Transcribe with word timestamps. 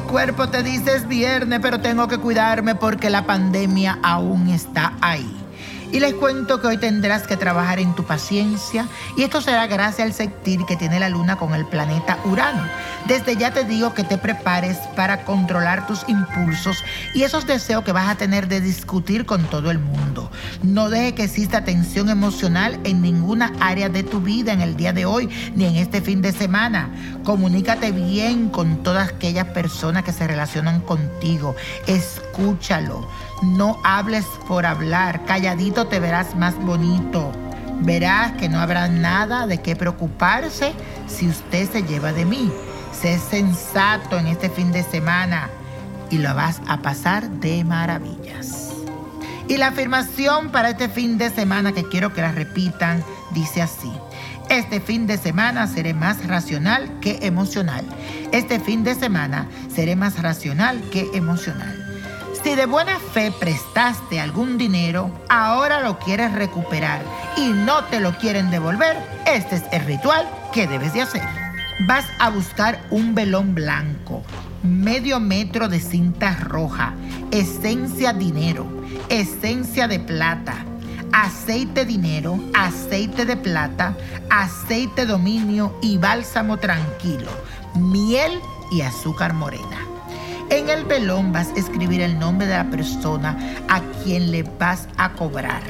cuerpo 0.00 0.48
te 0.48 0.62
dice 0.62 0.96
es 0.96 1.06
viernes, 1.06 1.60
pero 1.60 1.80
tengo 1.80 2.08
que 2.08 2.18
cuidarme 2.18 2.74
porque 2.74 3.10
la 3.10 3.26
pandemia 3.26 3.98
aún 4.02 4.48
está 4.48 4.94
ahí. 5.00 5.41
Y 5.92 6.00
les 6.00 6.14
cuento 6.14 6.58
que 6.58 6.68
hoy 6.68 6.78
tendrás 6.78 7.26
que 7.26 7.36
trabajar 7.36 7.78
en 7.78 7.94
tu 7.94 8.04
paciencia 8.04 8.88
y 9.14 9.24
esto 9.24 9.42
será 9.42 9.66
gracias 9.66 10.06
al 10.06 10.14
sectir 10.14 10.64
que 10.64 10.74
tiene 10.74 10.98
la 10.98 11.10
luna 11.10 11.36
con 11.36 11.54
el 11.54 11.66
planeta 11.66 12.18
Urano. 12.24 12.64
Desde 13.06 13.36
ya 13.36 13.52
te 13.52 13.64
digo 13.64 13.92
que 13.92 14.02
te 14.02 14.16
prepares 14.16 14.78
para 14.96 15.24
controlar 15.24 15.86
tus 15.86 16.08
impulsos 16.08 16.82
y 17.14 17.24
esos 17.24 17.46
deseos 17.46 17.84
que 17.84 17.92
vas 17.92 18.08
a 18.08 18.14
tener 18.14 18.48
de 18.48 18.62
discutir 18.62 19.26
con 19.26 19.44
todo 19.44 19.70
el 19.70 19.78
mundo. 19.78 20.30
No 20.62 20.88
deje 20.88 21.14
que 21.14 21.24
exista 21.24 21.64
tensión 21.64 22.08
emocional 22.08 22.80
en 22.84 23.02
ninguna 23.02 23.52
área 23.60 23.90
de 23.90 24.02
tu 24.02 24.20
vida 24.20 24.54
en 24.54 24.62
el 24.62 24.76
día 24.76 24.94
de 24.94 25.04
hoy 25.04 25.28
ni 25.54 25.66
en 25.66 25.76
este 25.76 26.00
fin 26.00 26.22
de 26.22 26.32
semana. 26.32 26.90
Comunícate 27.22 27.92
bien 27.92 28.48
con 28.48 28.82
todas 28.82 29.10
aquellas 29.10 29.48
personas 29.48 30.04
que 30.04 30.12
se 30.12 30.26
relacionan 30.26 30.80
contigo. 30.80 31.54
Escúchalo. 31.86 33.06
No 33.42 33.80
hables 33.82 34.24
por 34.46 34.64
hablar. 34.64 35.24
Calladito 35.24 35.81
te 35.86 36.00
verás 36.00 36.34
más 36.36 36.56
bonito. 36.56 37.32
Verás 37.80 38.32
que 38.32 38.48
no 38.48 38.60
habrá 38.60 38.88
nada 38.88 39.46
de 39.46 39.58
qué 39.58 39.74
preocuparse 39.74 40.72
si 41.06 41.28
usted 41.28 41.70
se 41.70 41.82
lleva 41.82 42.12
de 42.12 42.24
mí. 42.24 42.52
Sé 42.92 43.18
sensato 43.18 44.18
en 44.18 44.28
este 44.28 44.48
fin 44.50 44.70
de 44.70 44.82
semana 44.82 45.50
y 46.10 46.18
lo 46.18 46.34
vas 46.34 46.60
a 46.68 46.82
pasar 46.82 47.28
de 47.28 47.64
maravillas. 47.64 48.70
Y 49.48 49.56
la 49.56 49.68
afirmación 49.68 50.50
para 50.50 50.70
este 50.70 50.88
fin 50.88 51.18
de 51.18 51.30
semana 51.30 51.72
que 51.72 51.88
quiero 51.88 52.12
que 52.12 52.20
la 52.20 52.32
repitan 52.32 53.02
dice 53.32 53.62
así. 53.62 53.92
Este 54.48 54.80
fin 54.80 55.06
de 55.06 55.18
semana 55.18 55.66
seré 55.66 55.94
más 55.94 56.26
racional 56.26 57.00
que 57.00 57.18
emocional. 57.22 57.84
Este 58.32 58.60
fin 58.60 58.84
de 58.84 58.94
semana 58.94 59.48
seré 59.74 59.96
más 59.96 60.22
racional 60.22 60.80
que 60.90 61.08
emocional. 61.14 61.91
Si 62.42 62.56
de 62.56 62.66
buena 62.66 62.98
fe 62.98 63.30
prestaste 63.30 64.18
algún 64.18 64.58
dinero, 64.58 65.12
ahora 65.28 65.80
lo 65.80 66.00
quieres 66.00 66.32
recuperar 66.32 67.00
y 67.36 67.50
no 67.50 67.84
te 67.84 68.00
lo 68.00 68.18
quieren 68.18 68.50
devolver, 68.50 68.96
este 69.26 69.56
es 69.56 69.62
el 69.70 69.84
ritual 69.84 70.28
que 70.52 70.66
debes 70.66 70.92
de 70.92 71.02
hacer. 71.02 71.22
Vas 71.86 72.04
a 72.18 72.30
buscar 72.30 72.84
un 72.90 73.14
velón 73.14 73.54
blanco, 73.54 74.24
medio 74.64 75.20
metro 75.20 75.68
de 75.68 75.78
cinta 75.78 76.34
roja, 76.34 76.94
esencia 77.30 78.12
dinero, 78.12 78.66
esencia 79.08 79.86
de 79.86 80.00
plata, 80.00 80.64
aceite 81.12 81.84
dinero, 81.84 82.40
aceite 82.54 83.24
de 83.24 83.36
plata, 83.36 83.96
aceite 84.30 85.06
dominio 85.06 85.78
y 85.80 85.96
bálsamo 85.96 86.56
tranquilo, 86.56 87.30
miel 87.76 88.32
y 88.72 88.80
azúcar 88.80 89.32
morena. 89.32 89.91
En 90.52 90.68
el 90.68 90.84
velón 90.84 91.32
vas 91.32 91.48
a 91.48 91.54
escribir 91.54 92.02
el 92.02 92.18
nombre 92.18 92.46
de 92.46 92.54
la 92.54 92.68
persona 92.68 93.38
a 93.70 93.80
quien 94.04 94.30
le 94.30 94.42
vas 94.42 94.86
a 94.98 95.12
cobrar. 95.14 95.62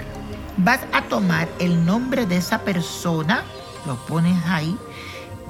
Vas 0.56 0.80
a 0.92 1.02
tomar 1.02 1.48
el 1.60 1.86
nombre 1.86 2.26
de 2.26 2.38
esa 2.38 2.62
persona, 2.62 3.44
lo 3.86 3.94
pones 4.06 4.36
ahí, 4.44 4.76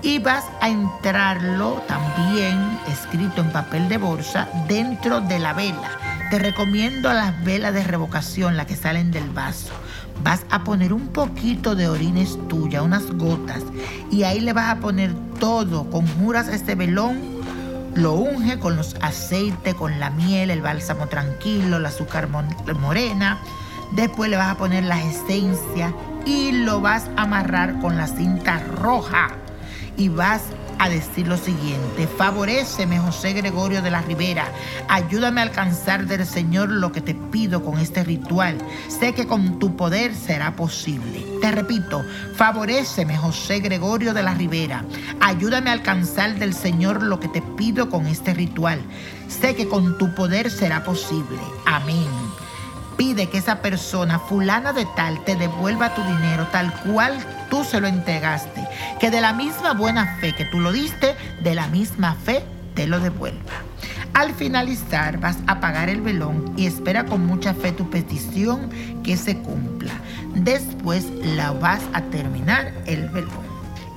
y 0.02 0.18
vas 0.18 0.44
a 0.60 0.68
entrarlo 0.68 1.82
también 1.88 2.78
escrito 2.88 3.40
en 3.40 3.50
papel 3.52 3.88
de 3.88 3.96
bolsa 3.96 4.50
dentro 4.68 5.22
de 5.22 5.38
la 5.38 5.54
vela. 5.54 5.98
Te 6.30 6.38
recomiendo 6.38 7.10
las 7.10 7.42
velas 7.42 7.72
de 7.72 7.84
revocación, 7.84 8.58
las 8.58 8.66
que 8.66 8.76
salen 8.76 9.12
del 9.12 9.30
vaso. 9.30 9.72
Vas 10.22 10.44
a 10.50 10.62
poner 10.62 10.92
un 10.92 11.08
poquito 11.08 11.74
de 11.74 11.88
orines 11.88 12.36
tuya, 12.48 12.82
unas 12.82 13.10
gotas, 13.12 13.62
y 14.10 14.24
ahí 14.24 14.40
le 14.40 14.52
vas 14.52 14.68
a 14.68 14.80
poner 14.80 15.14
todo. 15.40 15.88
Conjuras 15.88 16.48
este 16.48 16.74
velón 16.74 17.31
lo 17.94 18.14
unge 18.14 18.58
con 18.58 18.76
los 18.76 18.96
aceites, 19.00 19.74
con 19.74 20.00
la 20.00 20.10
miel, 20.10 20.50
el 20.50 20.62
bálsamo 20.62 21.08
tranquilo, 21.08 21.76
el 21.76 21.86
azúcar 21.86 22.28
morena. 22.28 23.40
Después 23.92 24.30
le 24.30 24.36
vas 24.36 24.50
a 24.50 24.56
poner 24.56 24.84
las 24.84 25.04
esencias 25.04 25.92
y 26.24 26.52
lo 26.52 26.80
vas 26.80 27.10
a 27.16 27.22
amarrar 27.22 27.78
con 27.80 27.96
la 27.98 28.06
cinta 28.06 28.60
roja. 28.76 29.28
Y 29.96 30.08
vas 30.08 30.42
a 30.78 30.88
decir 30.88 31.26
lo 31.26 31.36
siguiente, 31.36 32.06
favoreceme 32.06 32.98
José 32.98 33.32
Gregorio 33.32 33.82
de 33.82 33.90
la 33.90 34.02
Rivera, 34.02 34.46
ayúdame 34.88 35.40
a 35.40 35.44
alcanzar 35.44 36.06
del 36.06 36.26
Señor 36.26 36.70
lo 36.70 36.92
que 36.92 37.00
te 37.00 37.14
pido 37.14 37.64
con 37.64 37.78
este 37.78 38.04
ritual, 38.04 38.58
sé 38.88 39.14
que 39.14 39.26
con 39.26 39.58
tu 39.58 39.76
poder 39.76 40.14
será 40.14 40.56
posible. 40.56 41.24
Te 41.40 41.50
repito, 41.50 42.04
favoreceme 42.34 43.16
José 43.16 43.60
Gregorio 43.60 44.14
de 44.14 44.22
la 44.22 44.34
Rivera, 44.34 44.84
ayúdame 45.20 45.70
a 45.70 45.74
alcanzar 45.74 46.38
del 46.38 46.54
Señor 46.54 47.02
lo 47.02 47.20
que 47.20 47.28
te 47.28 47.42
pido 47.42 47.88
con 47.88 48.06
este 48.06 48.34
ritual, 48.34 48.80
sé 49.28 49.54
que 49.54 49.68
con 49.68 49.98
tu 49.98 50.14
poder 50.14 50.50
será 50.50 50.84
posible. 50.84 51.38
Amén 51.66 52.41
pide 53.02 53.28
que 53.28 53.38
esa 53.38 53.56
persona, 53.56 54.20
fulana 54.20 54.72
de 54.72 54.86
tal, 54.94 55.24
te 55.24 55.34
devuelva 55.34 55.92
tu 55.92 56.04
dinero 56.04 56.46
tal 56.52 56.72
cual 56.84 57.18
tú 57.50 57.64
se 57.64 57.80
lo 57.80 57.88
entregaste. 57.88 58.64
Que 59.00 59.10
de 59.10 59.20
la 59.20 59.32
misma 59.32 59.72
buena 59.72 60.18
fe 60.20 60.32
que 60.32 60.44
tú 60.44 60.60
lo 60.60 60.70
diste, 60.70 61.16
de 61.42 61.56
la 61.56 61.66
misma 61.66 62.14
fe 62.14 62.44
te 62.76 62.86
lo 62.86 63.00
devuelva. 63.00 63.54
Al 64.14 64.32
finalizar 64.32 65.18
vas 65.18 65.36
a 65.48 65.54
apagar 65.54 65.88
el 65.88 66.00
velón 66.00 66.54
y 66.56 66.66
espera 66.66 67.04
con 67.04 67.26
mucha 67.26 67.54
fe 67.54 67.72
tu 67.72 67.90
petición 67.90 68.70
que 69.02 69.16
se 69.16 69.36
cumpla. 69.36 69.94
Después 70.36 71.06
la 71.24 71.50
vas 71.50 71.80
a 71.94 72.02
terminar 72.02 72.72
el 72.86 73.08
velón. 73.08 73.50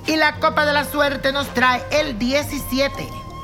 Y 0.08 0.16
la 0.16 0.32
copa 0.40 0.66
de 0.66 0.72
la 0.72 0.84
suerte 0.84 1.30
nos 1.30 1.46
trae 1.54 1.80
el 1.92 2.18
17. 2.18 3.25